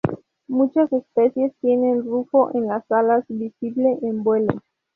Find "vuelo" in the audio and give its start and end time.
4.23-4.61